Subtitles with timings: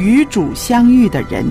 [0.00, 1.44] 与主相遇的人。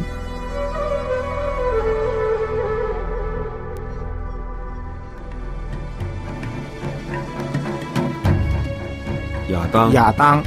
[9.50, 10.44] 亚当、亚当、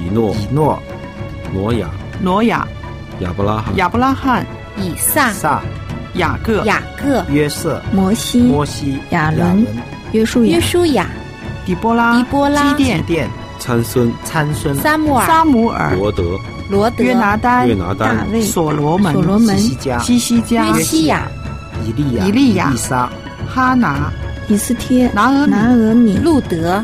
[0.00, 0.82] 以诺、以诺、
[1.52, 1.88] 挪亚、
[2.20, 2.66] 挪亚、
[3.20, 4.44] 亚伯拉罕、亚伯拉罕、
[4.76, 5.62] 以撒、撒、
[6.14, 9.64] 雅各、雅各、约瑟、摩西、摩西、亚伦、
[10.10, 11.06] 约书亚、约书亚、
[11.64, 16.36] 底波拉、狄波拉、基甸、殿、参孙、参孙、撒母耳、撒母耳、罗德、
[16.68, 21.28] 罗德、约拿丹、约拿丹、大卫、所罗门、所罗门、西加、西西加、约西亚、
[21.86, 23.10] 以利亚、以利亚以撒、
[23.46, 24.10] 哈拿、
[24.48, 26.82] 以斯帖、拿俄、拿俄米、路德、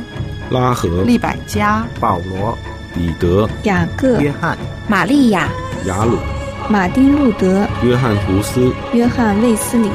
[0.50, 2.56] 拉合、利百加、保罗、
[2.94, 4.56] 彼得、雅各、约翰、
[4.86, 5.48] 玛利亚、
[5.86, 6.18] 雅鲁、
[6.68, 9.90] 马丁路德、约翰胡斯、约翰卫斯理。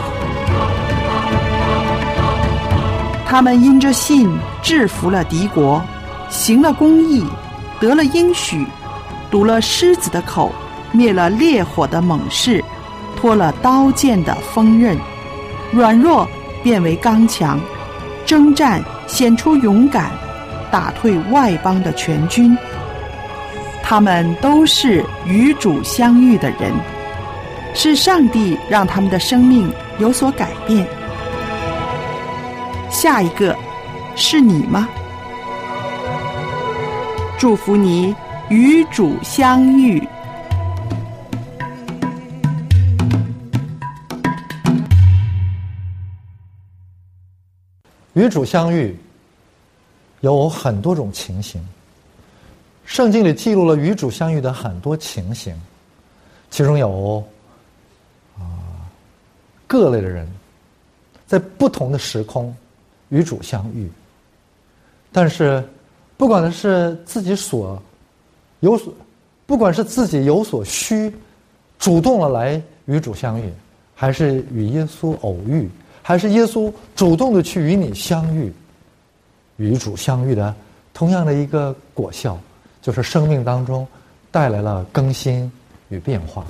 [3.28, 4.30] 他们因着信
[4.62, 5.84] 制服了敌国，
[6.30, 7.24] 行了公义，
[7.80, 8.66] 得了应许，
[9.30, 10.52] 堵了狮子的口，
[10.92, 12.64] 灭了烈火的猛士，
[13.16, 14.98] 脱了刀剑的锋刃，
[15.72, 16.28] 软弱
[16.64, 17.60] 变为刚强，
[18.26, 20.12] 征战显出勇敢，
[20.72, 22.58] 打退外邦的全军。
[23.84, 26.72] 他们都是与主相遇的人，
[27.74, 30.88] 是上帝让他们的生命有所改变。
[32.90, 33.56] 下一个
[34.16, 34.88] 是你吗？
[37.38, 38.16] 祝福你
[38.50, 40.02] 与主相遇。
[48.14, 48.96] 与主相遇
[50.22, 51.62] 有很多种情形，
[52.86, 55.60] 圣经里记录了与主相遇的很多情形，
[56.50, 57.22] 其中有
[58.38, 58.46] 啊
[59.66, 60.32] 各类的人
[61.26, 62.56] 在不同的时空
[63.10, 63.92] 与主相遇，
[65.12, 65.68] 但是
[66.16, 67.82] 不管是自己所
[68.60, 68.94] 有所，
[69.46, 71.14] 不管是自己有所需，
[71.78, 73.52] 主动的来与主相遇，
[73.94, 75.70] 还是与耶稣偶遇。
[76.08, 78.54] 还是耶稣主动的去与你相遇，
[79.58, 80.54] 与主相遇的
[80.94, 82.40] 同样的一个果效，
[82.80, 83.88] 就是生命当中
[84.30, 85.52] 带来了更新
[85.90, 86.46] 与变化。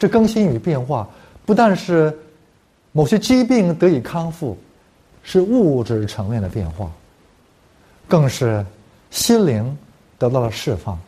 [0.00, 1.08] 这更新与变化，
[1.44, 2.12] 不但是
[2.90, 4.58] 某些疾病得以康复，
[5.22, 6.90] 是物质层面的变化，
[8.08, 8.66] 更是
[9.12, 9.78] 心灵
[10.18, 10.98] 得到了释放，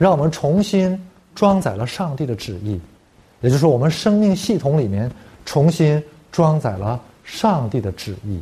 [0.00, 0.98] 让我们重新
[1.34, 2.80] 装载了上帝的旨意，
[3.42, 5.12] 也就是说，我们生命系统里面
[5.44, 6.02] 重新。
[6.32, 8.40] 装载了上帝的旨意。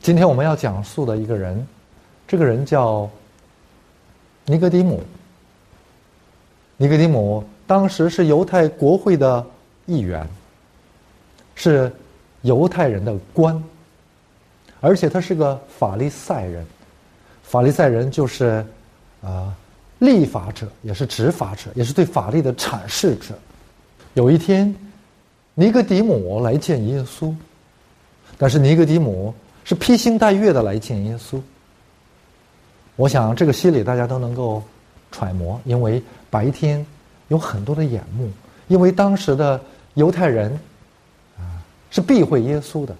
[0.00, 1.66] 今天我们要讲述的一个人，
[2.24, 3.10] 这个人叫
[4.44, 5.02] 尼格迪姆。
[6.76, 9.44] 尼格迪姆当时是犹太国会的
[9.86, 10.24] 议员，
[11.56, 11.92] 是
[12.42, 13.60] 犹太人的官，
[14.80, 16.64] 而且他是个法利赛人。
[17.42, 18.64] 法利赛人就是
[19.20, 19.52] 啊，
[19.98, 23.38] 立法者，也是执法者，也是对法律的阐释者。
[24.14, 24.74] 有一天。
[25.60, 27.34] 尼格迪姆来见耶稣，
[28.36, 31.42] 但是尼格迪姆是披星戴月的来见耶稣。
[32.94, 34.62] 我想这个心理大家都能够
[35.10, 36.86] 揣摩，因为白天
[37.26, 38.30] 有很多的眼目，
[38.68, 39.60] 因为当时的
[39.94, 40.56] 犹太人
[41.36, 41.58] 啊
[41.90, 42.94] 是避讳耶稣的。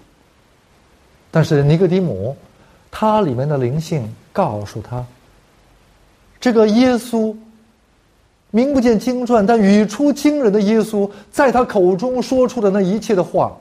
[1.31, 2.35] 但是尼格迪姆
[2.91, 5.05] 他里面的灵性告诉他，
[6.39, 7.35] 这个耶稣。
[8.51, 13.55] 名不见经传，但语出惊人的耶稣，在他口中说出的那一切的话，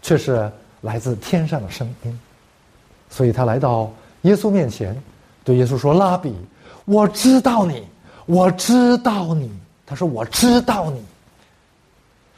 [0.00, 2.20] 却是来自天上的声音。
[3.10, 3.92] 所以他来到
[4.22, 4.96] 耶稣面前，
[5.44, 6.34] 对耶稣说：“拉比，
[6.86, 7.86] 我知道你，
[8.24, 9.50] 我知道你。”
[9.84, 11.04] 他说：“我知道你。”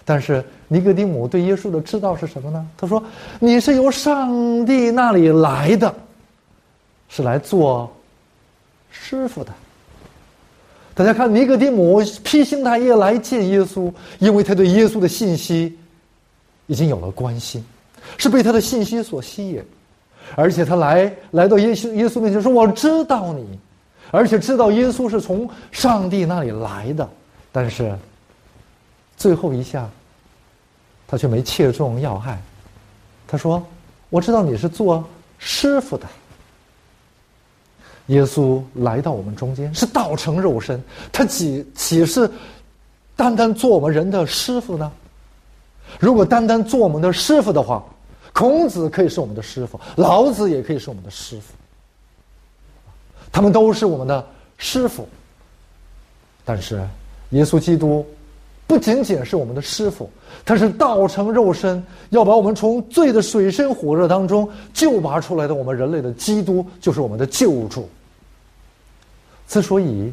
[0.04, 2.68] 但是尼格丁姆对耶稣的知道是什么呢？
[2.76, 3.00] 他说
[3.38, 5.94] ：“你是由上帝那里来的，
[7.08, 7.88] 是来做
[8.90, 9.52] 师傅的。”
[10.94, 15.78] 大家看，尼格丁姆披星戴月来见耶稣，因为他对耶稣的信息
[16.66, 17.64] 已经有了关心，
[18.16, 19.62] 是被他的信息所吸引，
[20.34, 23.46] 而且他来来到耶稣耶稣面前说：“我知道你，
[24.10, 27.08] 而且知道耶稣是从上帝那里来的。”
[27.52, 27.96] 但是
[29.16, 29.88] 最后一下，
[31.06, 32.42] 他却没切中要害。
[33.28, 33.64] 他说
[34.10, 35.08] ：“我知道你是做
[35.38, 36.04] 师傅的。”
[38.08, 40.82] 耶稣来到我们中间，是道成肉身，
[41.12, 42.30] 他岂岂是
[43.16, 44.90] 单单做我们人的师傅呢？
[45.98, 47.84] 如果单单做我们的师傅的话，
[48.32, 51.54] 孔子可以是我们的师傅，老子也可以是我们的师傅，
[53.30, 54.26] 他们都是我们的
[54.56, 55.06] 师傅。
[56.44, 56.82] 但是，
[57.30, 58.06] 耶稣基督
[58.66, 60.10] 不仅仅是我们的师傅，
[60.46, 67.86] 他是道成肉身，要把我们从罪的水深火热当中救拔出来的我们人类的基督，就是我们的救主。
[69.48, 70.12] 之所以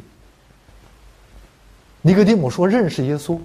[2.02, 3.38] 尼哥底母说认识耶稣。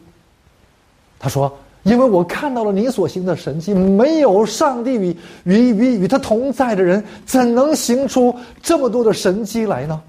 [1.19, 1.55] 他说
[1.85, 10.01] ：“因为我看到了你所行的神迹，没有上帝与与与与他同在的人，怎能行出这么多的神迹来呢？”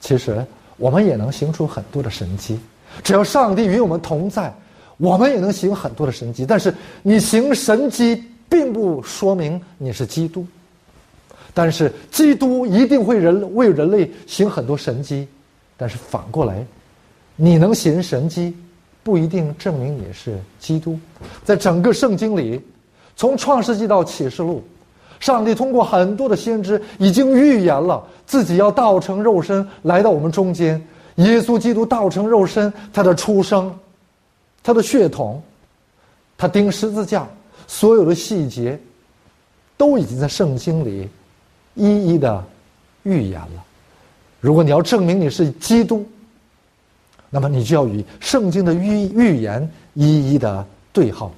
[0.00, 0.42] 其实
[0.76, 2.58] 我们也能行出很多的神迹，
[3.02, 4.50] 只要上帝与我们同在，
[4.96, 6.46] 我们也能行很多的神迹。
[6.46, 6.72] 但是
[7.02, 10.46] 你行神迹，并不说明你是基督。
[11.54, 15.26] 但是基督一定会人为人类行很多神迹，
[15.76, 16.64] 但是反过来，
[17.36, 18.56] 你能行神迹，
[19.02, 20.98] 不一定证明你是基督。
[21.44, 22.60] 在整个圣经里，
[23.16, 24.62] 从创世纪到启示录。
[25.20, 30.80] 上帝通过很多的先知已经预言了自己要道成肉身来到我们中间。
[31.16, 33.76] 耶稣基督道成肉身，他的出生，
[34.62, 35.42] 他的血统，
[36.36, 37.26] 他钉十字架，
[37.66, 38.78] 所有的细节，
[39.76, 41.08] 都已经在圣经里
[41.74, 42.44] 一一的
[43.02, 43.64] 预言了。
[44.40, 46.06] 如果你要证明你是基督，
[47.30, 51.32] 那么你就要与圣经的预预言一一的对号。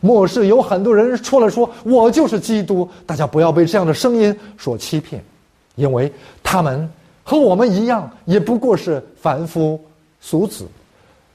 [0.00, 5.22] 末世有很多人出来说：“我就是基督。”大家不要被这样的声音所欺骗，
[5.74, 6.12] 因为
[6.42, 6.88] 他们
[7.24, 9.82] 和我们一样，也不过是凡夫
[10.20, 10.66] 俗子。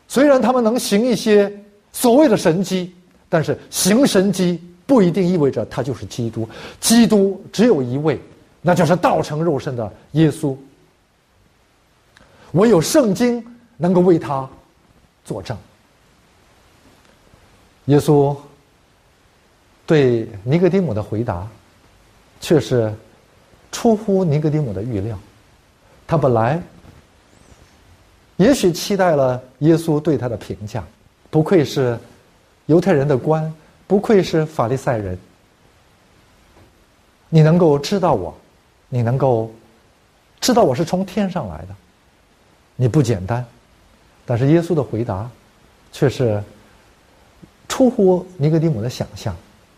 [0.08, 1.52] 虽然他们能行一些
[1.92, 2.94] 所谓的神迹，
[3.28, 6.48] 但是行神迹不一定意味着他就是基督。
[6.80, 8.20] 基督只有一位，
[8.62, 10.56] 那就是道成肉身的耶稣。
[12.54, 13.44] 唯有圣经
[13.78, 14.48] 能够为他
[15.26, 15.58] 作证。
[17.86, 18.36] 耶稣。
[19.84, 21.46] 对尼格丁姆的回答，
[22.40, 22.94] 却是
[23.74, 25.20] 出乎尼格丁姆的预料。
[26.08, 26.62] 他本来
[28.38, 30.82] 也许期待了耶稣对他的评价，
[31.30, 32.00] 不愧是
[32.68, 33.54] 犹太人的官，
[33.86, 35.20] 不愧是法利赛人。
[37.28, 38.34] 你能够知道我，
[38.94, 39.50] 你能够
[40.42, 41.68] 知道我是从天上来的，
[42.76, 43.44] 你不简单。
[44.26, 45.30] 但是耶稣的回答，
[45.94, 46.44] 却是
[47.70, 49.34] 出乎尼格丁姆的想象。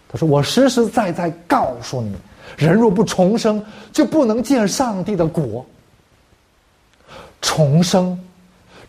[0.09, 2.15] 他说：“我实实在在告诉你，
[2.57, 5.65] 人若不重生，就不能见上帝的国。
[7.41, 8.19] 重生，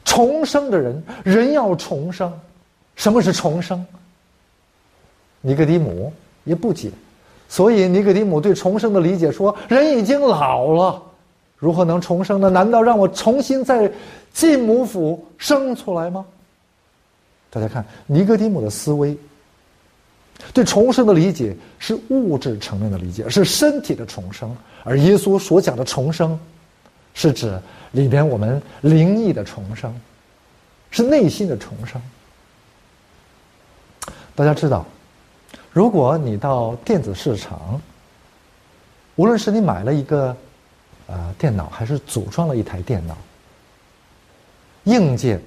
[0.04, 2.32] 重生的人，人要重生。
[2.96, 3.84] 什么是重生？
[5.40, 6.12] 尼格迪姆
[6.44, 6.90] 也不解，
[7.54, 11.00] 所以尼格迪姆对重生的理解说：人已经老了，
[11.56, 12.50] 如何能重生呢？
[12.50, 13.88] 难道让我重新在
[14.32, 16.26] 进母腹生出来吗？
[17.50, 19.16] 大家看尼格迪姆的思维。”
[20.52, 24.48] 对重生的理解是物质层面的理解，是身体的重生；
[24.82, 26.36] 而耶稣所讲的重生，
[27.14, 27.56] 是指
[27.92, 29.94] 里边我们灵异的重生，
[30.90, 32.02] 是内心的重生。
[34.34, 34.84] 大家知道，
[35.74, 37.82] 如果你到电子市场，
[39.16, 40.36] 无论是你买了一个
[41.08, 43.16] 呃电脑，还是组装了一台电脑，
[44.84, 45.42] 硬件、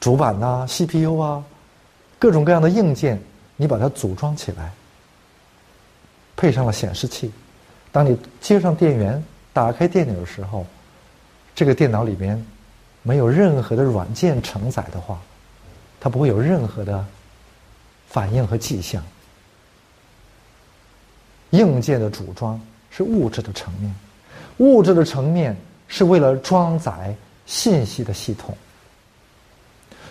[0.00, 1.44] 主板呐、CPU 啊，
[2.18, 3.22] 各种各样的硬件。
[3.54, 4.72] 你把它组装起来，
[6.34, 7.30] 配上了显示器，
[7.92, 9.22] 当你接上电源，
[9.52, 10.66] 打开电脑的时候，
[11.54, 12.44] 这个电脑里边
[13.02, 15.20] 没有任何的软件承载的话，
[16.00, 17.04] 它不会有任何的
[18.12, 19.02] 反应和迹象。
[21.50, 22.60] 硬件的组装
[22.90, 23.92] 是物质的层面，
[24.58, 25.56] 物质的层面
[25.88, 27.12] 是为了装载
[27.46, 28.56] 信息的系统。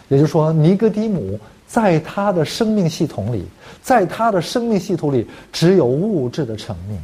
[0.10, 1.40] 也就是说，尼哥底姆。
[1.72, 3.46] 在他的生命系统里，
[3.82, 7.02] 在他的生命系统里，只有物质的层面。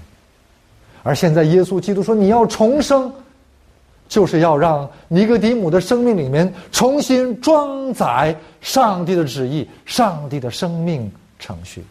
[1.04, 3.10] 而现在，耶稣基督说：“你要重生，
[4.08, 11.84] 就是要让尼格迪姆的生命里面重新装载上帝的旨意、上帝的生命程序。”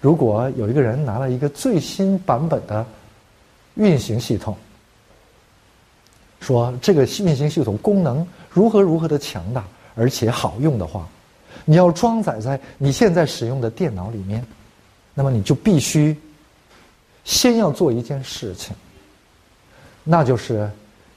[0.00, 2.86] 如果有一个人拿了一个最新版本的
[3.74, 4.56] 运行系统，
[6.40, 9.64] 说这个运行系统功能如何如何的强大。
[10.00, 11.08] 而且好用的话，
[11.64, 14.46] 你要装载在你现在使用的电脑里面，
[15.12, 16.16] 那么你就必须
[17.24, 18.76] 先要做一件事情，
[20.10, 20.70] 那就是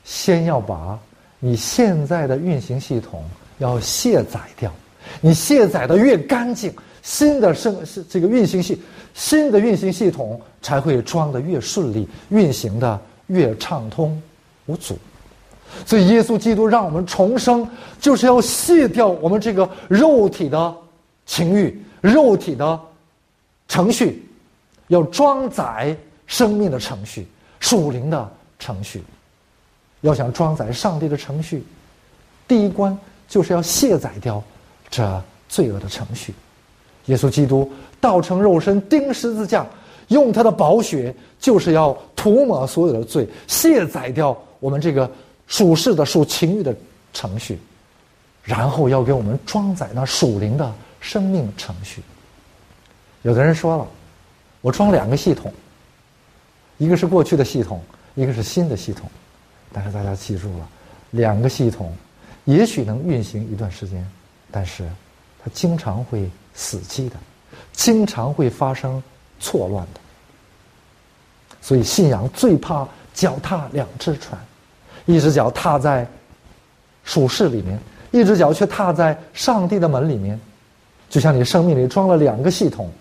[0.04, 1.00] 先要把
[1.40, 3.24] 你现在的运行系统
[3.58, 4.70] 要卸载掉。
[5.22, 8.80] 你卸载的越干净，新的生是这个运行系
[9.14, 14.22] 新的运行系统才会装的越顺利，运行的越畅通
[14.66, 14.98] 无阻。
[15.86, 17.66] 所以，耶稣基督让我们重生，
[17.98, 20.76] 就是要卸掉我们这个肉体的
[21.26, 22.78] 情欲、肉体的
[23.70, 24.22] 程序，
[24.90, 25.96] 要装载
[26.28, 27.26] 生命的程序、
[27.62, 28.30] 属灵的
[28.62, 29.04] 程序。
[30.00, 31.62] 要想装载上帝的程序，
[32.48, 34.42] 第一关就是要卸载掉
[34.90, 36.34] 这罪恶的程序。
[37.08, 39.68] 耶稣基督道成肉身，钉十字架，
[40.08, 45.12] 用他的宝血，就是要涂抹所有的罪，卸载掉我们这个。
[45.48, 46.74] 属世的、属情欲的
[47.12, 47.60] 程序，
[48.42, 52.02] 然后要给我们装载那属灵的生命程序。
[53.24, 53.86] 有的人说了，
[54.62, 55.52] 我装两个系统，
[56.78, 57.82] 一个是过去的系统，
[58.16, 59.10] 一个是新的系统。
[59.74, 60.68] 但是大家记住了，
[61.12, 61.96] 两个系统
[62.46, 64.06] 也许能运行一段时间，
[64.52, 64.90] 但是
[65.44, 67.16] 它经常会死机的，
[67.72, 69.02] 经常会发生
[69.40, 70.00] 错乱的。
[71.62, 74.38] 所以信仰最怕脚踏两只船，
[75.06, 76.06] 一只脚踏在
[77.04, 77.80] 属世里面，
[78.12, 80.40] 一只脚却踏在上帝的门里面。
[81.10, 82.92] 就像你生命里装了两个系统，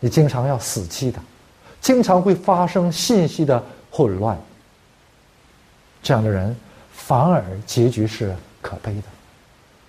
[0.00, 1.20] 你经常要死机的，
[1.80, 3.62] 经常会发生信息的
[3.94, 4.36] 混乱。
[6.02, 6.54] 这样的人
[6.92, 9.02] 反而结局是可悲的。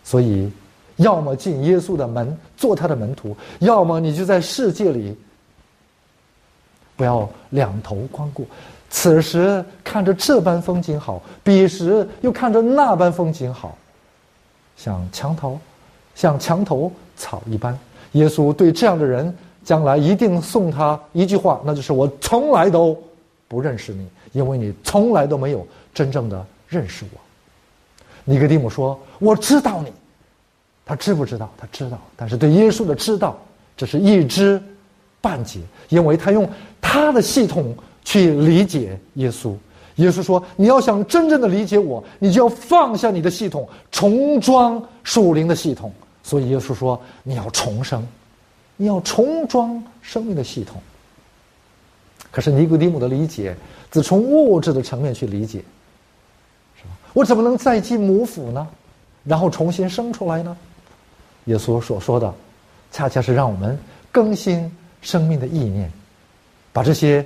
[0.04, 0.52] 所以，
[0.98, 5.18] 要么进耶稣的门做他的门徒，要么你就在世界里。
[6.96, 8.48] 不要两头光顾，
[8.90, 13.78] 此时看着这般风景好，彼时又看着那般风景好，
[14.78, 15.60] 像墙头，
[16.14, 17.78] 像墙头草一般。
[18.14, 19.36] 耶稣对这样的人，
[19.66, 22.98] 将来一定送他一句话，那就是：我从来都
[23.56, 27.20] 不认识你，因为你从来都没有真正的认识我。
[28.26, 29.94] 尼格蒂姆说：“我知道你。”
[30.86, 31.50] 他知不知道？
[31.58, 33.40] 他知道，但是对耶稣的知道，
[33.78, 34.62] 这是一知
[35.22, 36.48] 半解，因为他用。
[36.82, 39.54] 他的系统去理解耶稣，
[39.96, 45.92] 耶稣说：“你要想真正的理解我，你就要放下你的系统，重装属灵的系统。”
[46.24, 48.06] 所以耶稣说：“你要重生，
[48.78, 50.82] 你要重装生命的系统。”
[52.36, 53.56] 可是尼古丁姆的理解
[53.90, 55.60] 只从物质的层面去理解，
[56.76, 56.90] 是吧？
[57.14, 58.68] 我怎么能再进母腹呢？
[59.24, 60.58] 然后重新生出来呢？
[61.46, 62.34] 耶稣所说的，
[62.92, 63.80] 恰恰是让我们
[64.12, 64.70] 更新
[65.02, 65.90] 生命的意念。
[66.74, 67.26] 把这些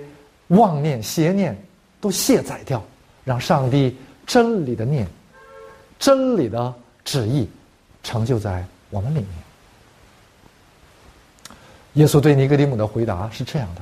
[0.49, 1.57] 妄念、邪念
[1.99, 2.79] 都卸载掉，
[3.25, 3.97] 让上帝
[4.27, 5.07] 真理的念、
[5.97, 6.71] 真理的
[7.03, 7.49] 旨意
[8.03, 9.29] 成就在我们里面。
[11.93, 13.81] 耶稣对尼格底姆的回答是这样的：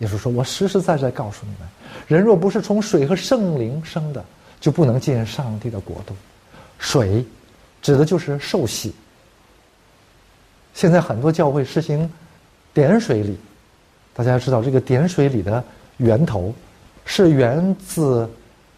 [0.00, 1.68] 耶稣说，我实实在在告诉你们，
[2.06, 4.24] 人若不是从水和圣灵生的，
[4.60, 6.14] 就不能进上帝的国度。
[6.78, 7.24] 水
[7.80, 8.94] 指的就是受洗。
[10.72, 12.10] 现在很多教会实行
[12.72, 13.38] 点水礼。
[14.14, 15.62] 大家知道，这个点水礼的
[15.98, 16.54] 源头
[17.04, 18.28] 是源自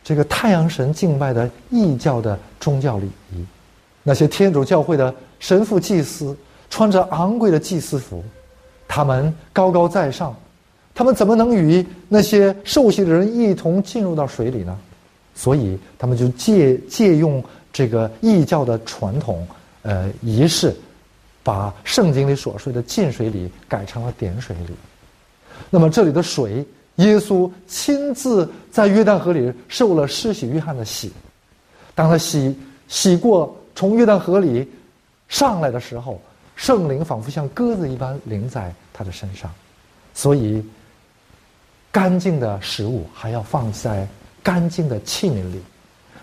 [0.05, 3.45] 这个太阳神敬拜的异教的宗教礼仪。
[4.02, 6.37] 那些天主教会的神父祭司
[6.69, 8.25] 穿着昂贵的祭司服，
[8.88, 10.37] 他们高高在上，
[11.02, 14.78] 他们怎么能与那些受洗的人一同进入到水里呢？
[15.35, 17.42] 所以他们就借借用
[17.73, 19.44] 这个异教的传统
[19.82, 20.73] 呃仪式，
[21.42, 24.75] 把圣经里所说的进水礼改成了点水礼。
[25.71, 26.64] 那么这里的水，
[26.97, 31.12] 耶稣亲自在约旦河里受了施洗约翰的洗。
[31.97, 32.56] 当他洗
[32.87, 34.71] 洗过从约旦河里
[35.28, 36.23] 上来的时候，
[36.54, 39.50] 圣灵仿佛像鸽子一般临在他的身上。
[40.14, 40.62] 所以，
[41.92, 44.08] 干净的食物还要放在
[44.42, 45.61] 干净的器皿里。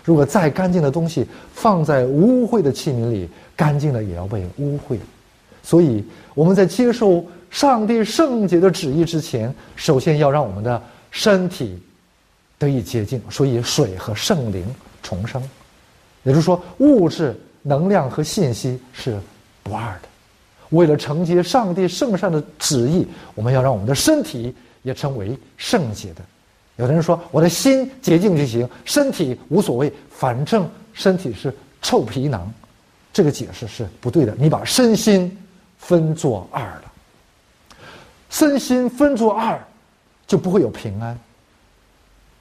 [0.04, 4.98] 如果再干净的东西放在污秽的器皿里，干净的也要被污秽。
[5.62, 7.24] 所以我们在接受。
[7.50, 11.76] 上帝圣洁的旨意之前，首先要让我们的身体
[12.60, 14.64] 得以洁净，所以水和圣灵
[15.02, 15.42] 重生，
[16.22, 19.18] 也就是说，物质、能量和信息是
[19.64, 20.02] 不二的。
[20.68, 26.22] 为了承接上帝圣善的旨意，我们要让我们的身体也成为圣洁的。
[26.76, 32.52] 有的人说，我的心洁净就行，身体无所谓，反正身体是臭皮囊。
[33.12, 34.34] 这个解释是不对的。
[34.38, 35.36] 你把身心
[35.78, 36.84] 分作二了。
[38.30, 39.60] 身心分作二，
[40.26, 41.18] 就不会有平安。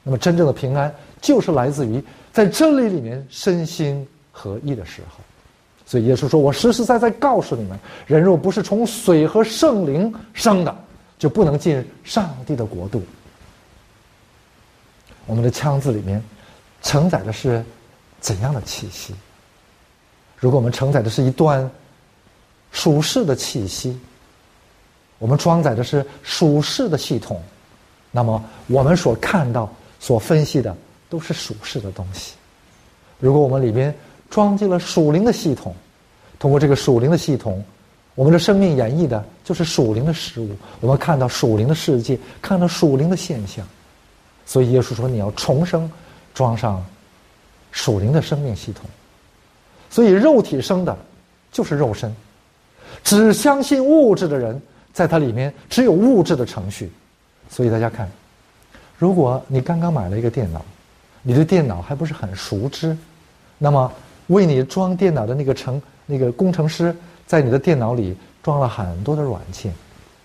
[0.04, 5.20] 那么，真正的平安就是来自于在真理里面身心合一的时候。
[5.86, 10.74] 所以，耶稣说：“我实实在在告诉你们，人若不是从水和圣灵生的，
[11.20, 13.04] 就不能进上帝的国度。”
[15.28, 16.20] 我们的腔子里面
[16.82, 17.64] 承载的是
[18.20, 19.14] 怎样的气息？
[20.38, 21.70] 如果我们承载的是一段
[22.72, 23.96] 属世的气息。
[25.20, 27.44] 我们装载的是属世的系统，
[28.10, 30.74] 那么我们所看到、所分析的
[31.10, 32.36] 都是属世的东西。
[33.20, 33.94] 如果我们里边
[34.30, 35.76] 装进了属灵的系统，
[36.40, 37.62] 通过这个属灵的系统，
[38.20, 40.50] 我们的生命演绎的就是属灵的事物。
[40.82, 43.66] 我们看到属灵的世界，看到属灵的现象。
[44.46, 45.90] 所以耶稣说：“你要重生，
[46.34, 46.86] 装上
[47.72, 48.84] 属灵的生命系统。”
[49.90, 50.98] 所以肉体生的，
[51.50, 52.12] 就是肉身；
[53.06, 54.62] 只相信物质的人。
[54.92, 56.92] 在它里面只有物质的程序，
[57.50, 58.10] 所以大家看，
[58.98, 60.66] 如果你刚刚买了一个电脑，
[61.22, 62.98] 你对电脑还不是很熟知，
[63.58, 63.90] 那么
[64.28, 66.94] 为你装电脑的那个程那个工程师
[67.30, 69.72] 在你的电脑里装了很多的软件，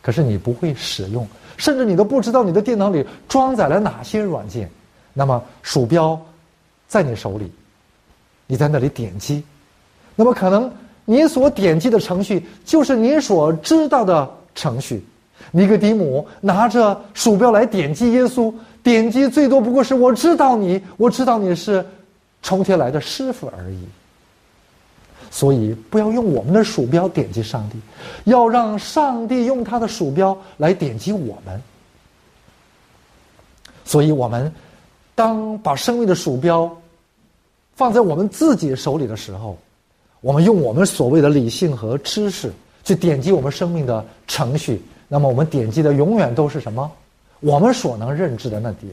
[0.01, 4.71] 可是你不会使用，甚至你都不知道你的电脑里装载了哪些软件。
[5.13, 6.19] 那么鼠标
[6.89, 7.53] 在你手里，
[8.47, 9.45] 你在那里点击，
[10.17, 10.73] 那么可能
[11.05, 15.05] 你所点击的程序就是你所知道的程序。
[15.51, 18.51] 尼格迪姆拿着鼠标来点击耶稣，
[18.83, 21.85] 点击最多不过是我知道你，我知道你是
[22.43, 23.85] 从天来的师傅而已。
[25.35, 27.77] 所以不要用我们的鼠标点击上帝，
[28.23, 31.61] 要让上帝用他的鼠标来点击我们。
[33.85, 34.51] 所以我们
[35.17, 36.71] 当把生命的鼠标
[37.75, 39.59] 放在我们自己手里的时候，
[40.21, 42.53] 我们用我们所谓的理性和知识
[42.85, 44.81] 去点击我们生命的程序。
[45.09, 46.89] 那么我们点击的永远都是什么？
[47.41, 48.93] 我们所能认知的那点，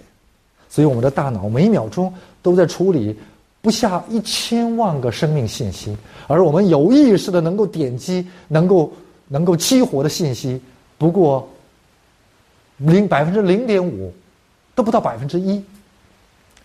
[0.67, 3.15] 所以我们的大脑每秒钟都在处理
[3.61, 5.95] 不下一千万个生命信息，
[6.27, 8.91] 而我们有意识的能够点击、能够
[9.27, 10.59] 能够激活的信息，
[10.97, 11.47] 不过
[12.77, 14.11] 零百分之零点五，
[14.73, 15.63] 都不到百分之一。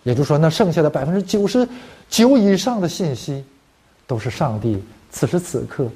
[0.04, 1.68] 也就是说，那剩下的百分之九十
[2.08, 3.44] 九以上的信息，
[4.06, 5.88] 都是上帝此时此刻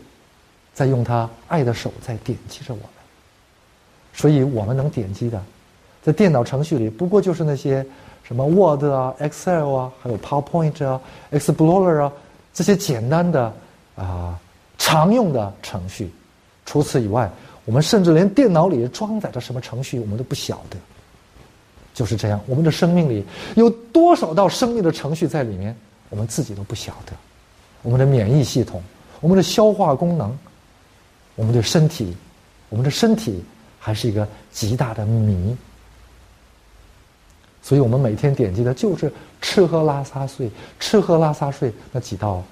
[0.75, 2.89] 在用他爱的手在点击着我们。
[4.13, 5.41] 所以我们能点击的，
[6.03, 7.87] 在电脑程序里，不过就是那些
[8.31, 11.01] 什么 Word 啊、Excel 啊，还有 PowerPoint 啊、
[11.33, 12.13] Explorer 啊
[12.55, 13.53] 这些简单的
[13.97, 14.39] 啊
[14.79, 16.09] 常用的程序。
[16.65, 17.29] 除此以外，
[17.65, 20.77] 我们甚至连电脑里装载着什么程序，我们都不晓得。
[21.93, 23.25] 就是这样，我们的生命里
[23.57, 25.77] 有多少道生命的程序在里面，
[26.09, 27.13] 我们自己都不晓得。
[27.83, 28.81] 我们的免疫系统，
[29.21, 30.39] 我们的消化功能，
[31.35, 32.17] 我们的身体，
[32.69, 33.43] 我们的身体。
[33.83, 35.57] 还是一个极大的谜，
[37.63, 42.43] 所以我们每天点击的就是吃喝拉撒睡、吃喝拉撒睡那几道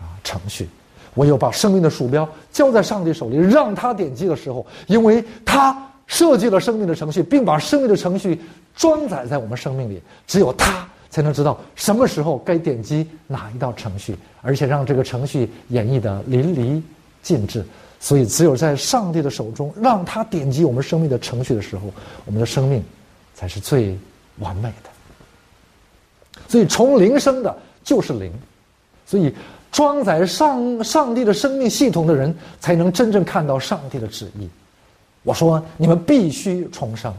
[0.00, 0.68] 啊程序。
[1.14, 8.38] 唯有把生命的鼠标交在上帝手里，让他点击的时候，因为他设计了生命的程序，并把生命的程序
[8.74, 16.82] 装载在我们生命里，只有他才能知道什么时候该点击哪一道程序，而且让这个程序演绎的淋漓
[17.22, 17.64] 尽致。
[17.98, 21.84] 所以，只有在上帝的手中，让他点击我们生命的程序的时候，
[22.26, 22.84] 我们的生命
[23.34, 23.96] 才是最
[24.38, 24.90] 完美的。
[26.48, 28.32] 所以，从零生的就是零。
[29.04, 29.34] 所以，
[29.70, 34.48] 装载上上帝的生命系统的人，才能真正看到上帝的旨意。
[35.22, 37.14] 我说，你们必须重生。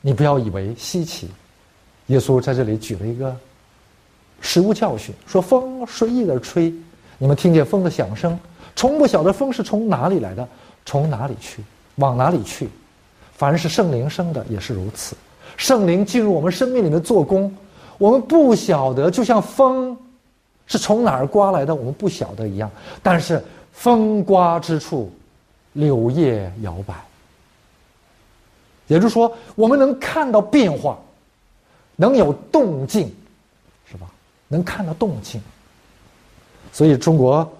[0.00, 1.30] 你不要以为稀奇。
[2.06, 3.34] 耶稣在这里举了一个
[4.40, 6.72] 实物教训，说风随意的吹，
[7.18, 8.38] 你们听见风的响声。
[8.74, 10.46] 从不晓得风是从哪里来的，
[10.84, 11.62] 从哪里去，
[11.96, 12.68] 往哪里去。
[13.36, 15.14] 凡是圣灵生的也是如此。
[15.56, 17.54] 圣灵进入我们生命里面做工，
[17.98, 19.96] 我们不晓得，就像风
[20.66, 22.70] 是从哪儿刮来的，我们不晓得一样。
[23.02, 25.12] 但是风刮之处，
[25.72, 26.94] 柳叶摇摆。
[28.88, 30.98] 也就是说，我们能看到变化，
[31.96, 33.14] 能有动静，
[33.90, 34.06] 是吧？
[34.48, 35.40] 能看到动静。
[36.72, 37.50] 所以中国。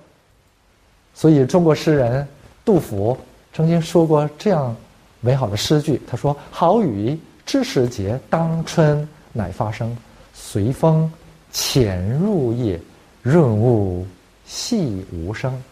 [1.14, 2.26] 所以，中国诗人
[2.64, 3.14] 杜甫
[3.52, 4.74] 曾经说过这样
[5.20, 7.20] 美好的诗句：“他说，好雨
[7.52, 9.94] 知时节，当春乃发生。
[10.32, 11.12] 随风
[11.50, 12.80] 潜入夜，
[13.20, 14.06] 润物
[14.46, 15.62] 细无声。”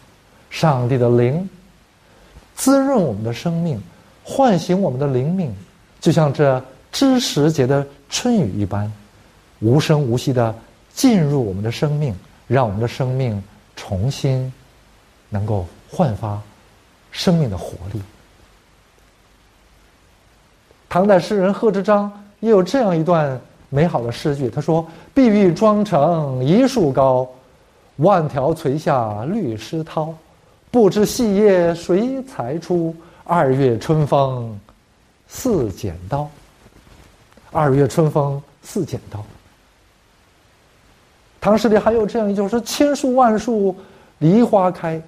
[0.50, 1.48] 上帝的灵
[2.54, 3.82] 滋润我们的生命，
[4.22, 5.50] 唤醒我们的灵命，
[6.02, 6.62] 就像这
[6.92, 8.92] 知时节的春雨一般，
[9.60, 10.54] 无声无息的
[10.92, 12.14] 进入我们的生命，
[12.46, 13.42] 让我们的生命
[13.74, 14.52] 重新。
[15.30, 16.42] 能够焕发
[17.10, 18.02] 生命的活力。
[20.90, 27.28] 唐代诗人贺知章也有这样一段美好的诗句，他说：“碧玉妆成一树高，
[27.98, 30.12] 万条垂下绿丝绦。
[30.68, 32.92] 不知细叶谁裁出？
[33.22, 34.58] 二月春风
[35.28, 36.28] 似剪刀。
[37.52, 39.24] 二月春风似剪刀。”
[41.40, 43.76] 唐诗里还有这样一句说：“千树万树
[44.18, 45.00] 梨花开。”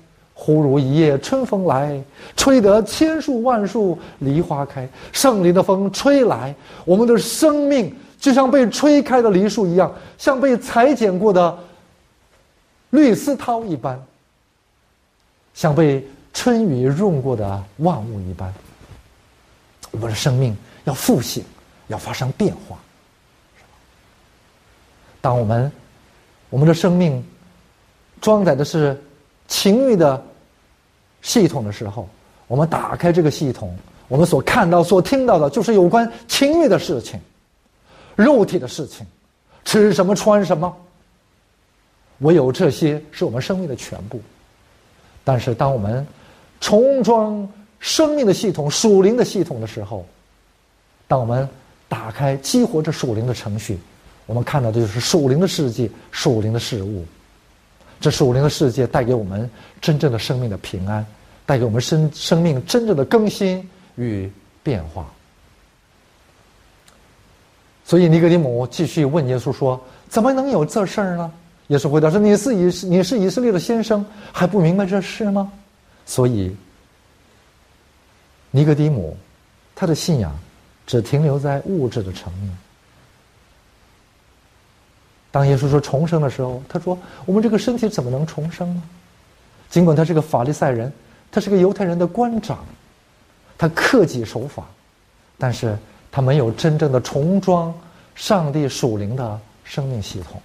[0.44, 2.02] 忽如一夜春风来，
[2.36, 4.88] 吹得千树万树梨花开。
[5.12, 6.52] 胜利的风吹来，
[6.84, 11.56] 我们的生命就像被吹开的梨树一样，像被裁剪过的
[12.90, 13.96] 绿丝绦一般，
[15.54, 18.52] 像被春雨润过的万物一般。
[19.92, 21.44] 我们的生命要复醒，
[21.86, 22.76] 要发生变化。
[25.20, 25.70] 当我们
[26.50, 27.24] 我们的生命
[28.20, 29.00] 装载的是。
[29.48, 30.24] 情欲的
[31.22, 32.06] 系统的时候，
[32.46, 33.74] 我们打开这个系统，
[34.08, 37.18] 我们所看到、所听到的，就是有关情欲的事情、
[38.14, 39.06] 肉体的事情、
[39.64, 40.76] 吃什么穿什么。
[42.18, 44.20] 唯有这些是我们生命的全部。
[45.24, 46.06] 但是，当我们
[46.60, 50.04] 重装生命的系统、属灵的系统的时候，
[51.08, 51.48] 当我们
[51.88, 53.78] 打开、激活这属灵的程序，
[54.26, 57.04] 我们看到的就是属灵的世界、属灵的事物。
[58.02, 59.48] 这属灵的世界带给我们
[59.80, 61.06] 真正的生命的平安，
[61.46, 64.30] 带给我们生生命真正的更新与
[64.62, 65.06] 变化。
[67.84, 71.32] 所以尼格底姆继续问耶稣说：“怎么能有这事儿呢？”
[71.68, 75.50] 耶稣回答说：“你是以你是以色列的先生，还不明白这事吗？”
[76.04, 76.54] 所以，
[78.50, 79.16] 尼格底姆
[79.74, 80.36] 他的信仰
[80.86, 82.50] 只停留在物质的层面。
[85.32, 88.82] 当耶稣说重生的时候，他说：“我们这个身体怎么能重生呢？”
[89.70, 90.92] 尽管他是个法利赛人，
[91.30, 92.58] 他是个犹太人的官长，
[93.56, 94.64] 他克己守法，
[95.38, 95.74] 但是
[96.10, 97.72] 他没有真正的重装
[98.14, 100.38] 上帝属灵的生命系统。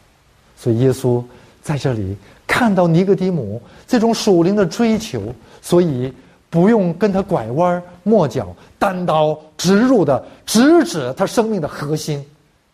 [0.56, 1.21] 所以耶稣
[1.62, 2.15] 在这里
[2.47, 5.21] 看到尼格底姆这种属灵的追求，
[5.62, 6.13] 所以
[6.50, 12.26] 不用跟他拐弯抹角、单刀直入的直指他生命的核心。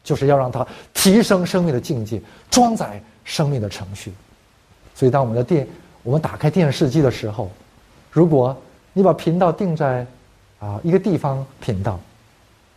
[0.04, 4.12] 就是要让它提升生命的境界，装载生命的程序。
[4.94, 5.68] 所以，当我们的电，
[6.04, 7.50] 我们打开电视机的时候，
[8.12, 8.56] 如果
[8.92, 10.06] 你把频道定在
[10.60, 12.00] 啊一个地方频道，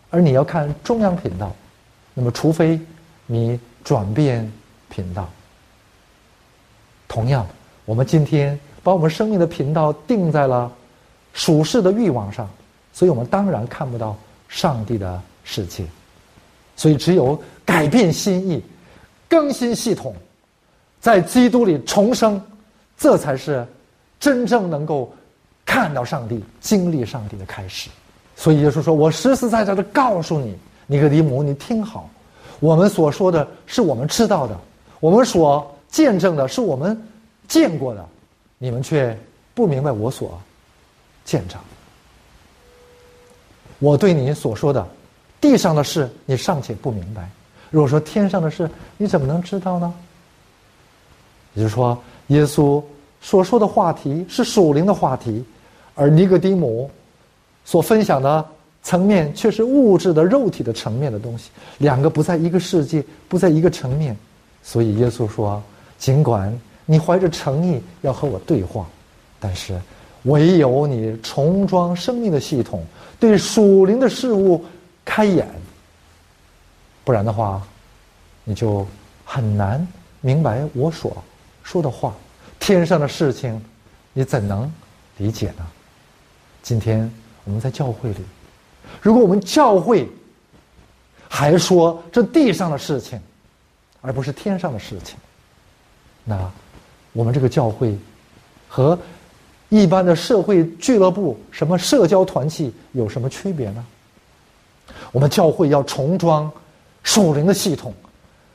[0.09, 1.55] 而你要看中央频道，
[2.15, 2.81] 那么除非
[3.27, 4.51] 你转变
[4.89, 5.29] 频道。
[7.07, 7.47] 同样，
[7.85, 10.73] 我们今天把我们生命的频道定在了
[11.33, 12.49] 属世的欲望上，
[12.93, 14.17] 所以我们当然看不到
[14.49, 15.85] 上帝的世界。
[16.77, 18.62] 所以，只有改变心意、
[19.31, 20.15] 更新系统，
[21.01, 22.39] 在基督里重生，
[22.99, 23.67] 这才是
[24.21, 25.11] 真正能够
[25.65, 27.89] 看到上帝、经历上帝的开始。
[28.37, 30.55] 所以，耶稣说：“我实实在在的告诉你，
[30.87, 32.11] 尼格迪姆，你听好，
[32.61, 34.55] 我们所说的是我们知道的，
[35.01, 37.03] 我们所见证的是我们
[37.49, 38.07] 见过的，
[38.59, 39.19] 你们却
[39.55, 40.39] 不明白我所
[41.25, 41.59] 见证。
[43.79, 44.87] 我对你所说的。”
[45.47, 47.31] 地上的事你尚且不明白，
[47.71, 49.95] 如果说天上的事，你怎么能知道呢？
[51.55, 52.83] 也就是说，耶稣
[53.21, 55.45] 所说的话题是属灵的话题，
[55.95, 56.91] 而尼格底姆
[57.65, 58.45] 所分享的
[58.83, 64.17] 层面却是物质的肉体的层面的东西，两个不在一个世界，不在一个层面，
[64.65, 65.63] 所以耶稣说：
[65.97, 66.53] 尽管
[66.87, 68.85] 你怀着诚意要和我对话，
[69.39, 69.81] 但是
[70.25, 72.85] 唯有你重装生命的系统，
[73.21, 74.65] 对属灵的事物。
[75.07, 75.49] 开眼，
[77.05, 77.66] 不然的话，
[78.45, 78.87] 你就
[79.25, 79.87] 很难
[80.21, 81.16] 明白我所
[81.62, 82.12] 说的话。
[82.59, 83.64] 天上的事情，
[84.12, 84.71] 你怎能
[85.16, 85.66] 理解呢？
[86.62, 87.11] 今天
[87.45, 88.19] 我们在教会里，
[89.01, 90.09] 如果我们教会
[91.29, 93.21] 还说这地上的事情，
[94.01, 95.16] 而不是天上的事情，
[96.25, 96.51] 那
[97.12, 97.97] 我们这个教会
[98.69, 98.99] 和
[99.69, 103.87] 一般的社会俱乐部、什么社交团体有什么区别呢？
[105.12, 106.51] 我们教会要重装
[107.03, 107.92] 属灵的系统，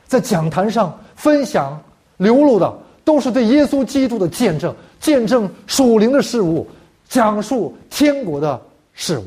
[0.06, 1.80] 在讲坛上分享
[2.16, 2.72] 流露的
[3.04, 6.68] 都是对耶稣基督的见证，见证属灵的事物，
[7.08, 8.60] 讲述天国的
[8.94, 9.24] 事物。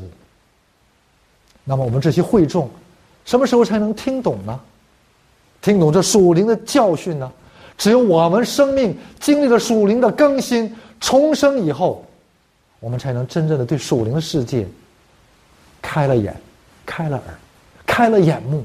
[1.64, 2.70] 那么我们这些会众，
[3.24, 4.58] 什么时候才能听懂呢？
[5.60, 7.30] 听懂这属灵的教训呢？
[7.76, 12.02] 只有我们生命经历了属灵的更新、重生以后，
[12.80, 14.66] 我们才能真正的对属灵的世界
[15.82, 16.34] 开了眼。
[16.86, 17.34] 开了耳，
[17.84, 18.64] 开了眼目。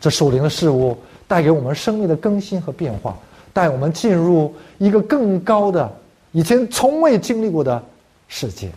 [0.00, 0.98] 这属灵的事物
[1.28, 3.16] 带给我们生命的更新和变化，
[3.52, 5.90] 带我们进入一个更高的、
[6.32, 7.82] 以前从未经历过的
[8.28, 8.70] 世界。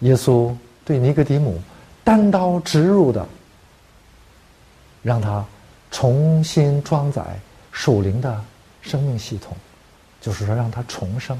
[0.00, 1.60] 耶稣对尼格底姆
[2.02, 3.26] 单刀直入的，
[5.02, 5.44] 让他
[5.90, 7.22] 重新装载
[7.72, 8.42] 属灵的
[8.80, 9.54] 生命系统，
[10.20, 11.38] 就是说让他重生。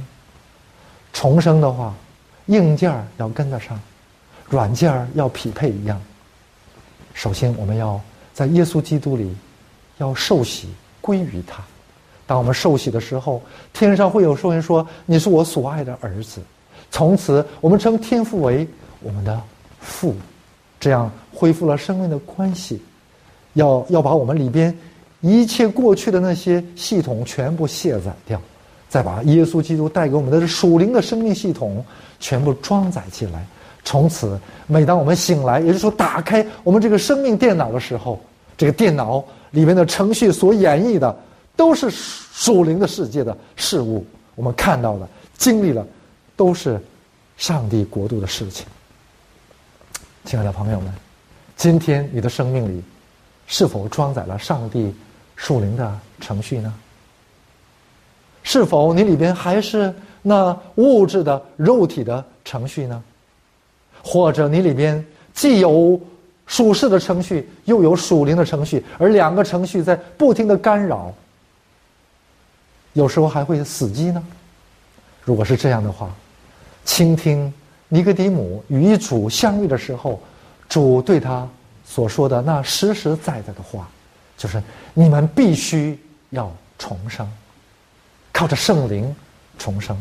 [1.15, 1.95] 重生的话，
[2.47, 3.81] 硬件要跟得上。
[4.51, 5.99] 软件儿要匹配一样。
[7.15, 7.99] 首先，我们要
[8.35, 9.35] 在耶稣基督里
[9.99, 10.69] 要受洗
[11.01, 11.63] 归于他。
[12.27, 13.41] 当我们受洗的时候，
[13.73, 16.41] 天上会有声音说：“你是我所爱的儿子。”
[16.91, 18.67] 从此，我们称天父为
[19.01, 19.41] 我们的
[19.81, 20.15] 父，
[20.79, 22.83] 这样恢复了生命的关系。
[23.55, 24.77] 要要把我们里边
[25.21, 28.41] 一切过去的那些系统全部卸载掉，
[28.89, 31.85] 再把耶稣基督带给我们的属灵的生命系统
[32.21, 33.45] 全部装载进来。
[33.85, 38.21] 从此，每当我们醒来，也就是说打开我们这个生命电脑的时候，
[38.57, 41.17] 这个电脑里面的程序所演绎的
[41.57, 44.05] 都是属灵的世界的事物。
[44.35, 45.85] 我们看到的、经历了，
[46.37, 46.81] 都是
[47.37, 48.67] 上帝国度的事情。
[50.25, 50.93] 亲爱的朋友们，
[51.57, 52.83] 今天你的生命里
[53.47, 54.95] 是否装载了上帝
[55.37, 56.73] 属灵的程序呢？
[58.43, 63.03] 是否你里边还是那物质的肉体的程序呢？
[64.03, 66.01] 或者你里边既有
[66.47, 71.15] 属世的程序，又有属灵的程序，而两个程序在不停的干扰，
[72.93, 74.23] 有时候还会死机呢？
[75.23, 76.11] 如果是这样的话，
[76.85, 77.53] 倾听
[77.89, 80.21] 尼格迪姆与主相遇的时候，
[80.69, 81.49] 主对他
[81.85, 83.89] 所说的那实实在在的话，
[84.37, 84.61] 就是
[84.95, 85.99] 你们必须
[86.31, 87.29] 要重生，
[88.33, 89.15] 靠着圣灵
[89.59, 89.97] 重生。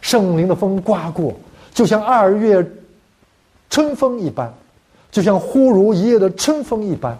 [0.00, 1.34] 圣灵的风刮过，
[1.74, 2.64] 就像二月
[3.68, 4.52] 春风一般，
[5.10, 7.18] 就像忽如一夜的春风一般，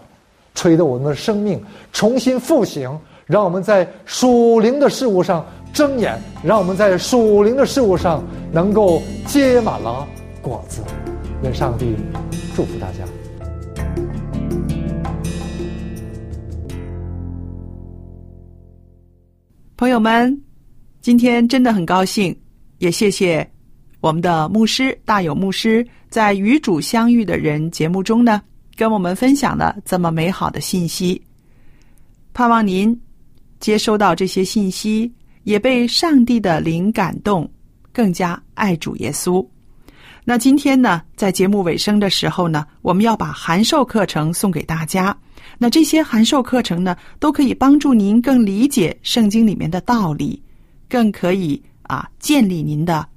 [0.55, 2.89] 吹得我们的生命重新复醒，
[3.25, 10.07] 让我们在属灵的事物上睁眼，让我们在属灵的事物上能够结满了
[10.41, 10.81] 果子。
[11.43, 11.95] 愿上帝
[12.55, 13.05] 祝福大家。
[19.75, 20.41] 朋友们，
[21.01, 22.35] 今天真的很高兴，
[22.79, 23.47] 也谢谢
[24.01, 28.41] 我们的牧师大有牧师在《与主相遇的人》节目中呢，
[28.75, 31.21] 跟我们分享了这么美好的信息。
[32.33, 32.97] 盼望您
[33.59, 35.11] 接收到这些信息，
[35.43, 37.49] 也被上帝的灵感动，
[37.91, 39.45] 更加爱主耶稣。
[40.23, 45.17] 那今天呢，在节目尾声的时候呢，我们要把函授课程送给大家。
[45.57, 50.41] 那这些函授课程呢，都可以帮助您更理解圣经里面的道理，
[50.87, 53.07] 更可以啊建立您的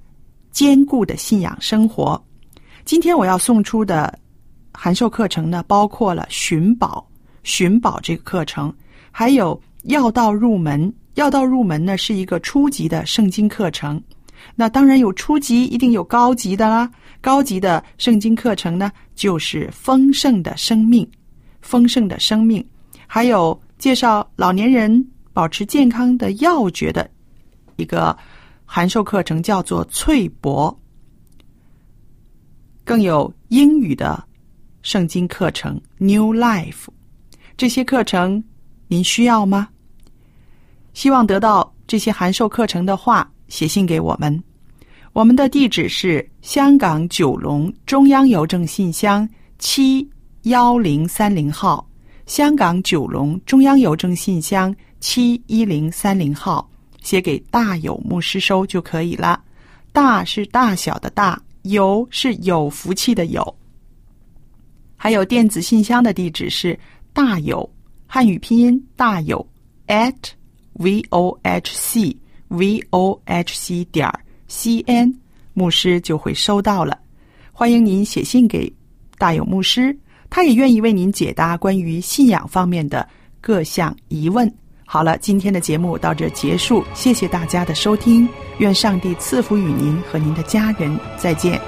[0.50, 2.22] 坚固的信仰生活。
[2.90, 4.18] 今天我要送出的
[4.72, 7.08] 函授课程呢，包括了寻宝、
[7.44, 8.74] 寻宝这个课程，
[9.12, 10.92] 还有要道入门。
[11.14, 14.02] 要道入门呢，是一个初级的圣经课程。
[14.56, 16.90] 那当然有初级，一定有高级的啦。
[17.20, 21.08] 高级的圣经课程呢，就是丰盛的生命，
[21.60, 22.66] 丰盛的生命，
[23.06, 27.08] 还有介绍老年人保持健康的要诀的
[27.76, 28.18] 一个
[28.64, 30.76] 函授课程，叫做翠柏。
[32.84, 34.22] 更有英语的
[34.82, 36.86] 圣经课程 New Life，
[37.56, 38.42] 这些课程
[38.88, 39.68] 您需要吗？
[40.92, 44.42] 希望得到这些函授课程的话，写信给我们。
[45.12, 50.08] 我们的地址是香港九龙中央邮政信箱七
[50.42, 51.86] 幺零三零号，
[52.26, 56.68] 香港九龙中央邮政信箱七一零三零号，
[57.02, 59.42] 写给大有牧师收就可以了。
[59.92, 63.56] 大是大小的大，有是有福气的有。
[64.96, 66.78] 还有电子信箱的地址是
[67.12, 67.68] 大有
[68.06, 69.46] 汉语拼音大有
[69.86, 70.14] at
[70.74, 72.16] v o h c
[72.48, 74.20] v o h c 点儿。
[74.52, 75.16] C N
[75.54, 76.98] 牧师就会收到了，
[77.52, 78.72] 欢迎您写信给
[79.16, 79.96] 大有牧师，
[80.28, 83.08] 他也愿意为您解答关于信仰方面的
[83.40, 84.52] 各项疑问。
[84.92, 91.60] 好了，今天的节目到这结束，谢谢大家的收听，愿上帝赐福与您和您的家人，再见。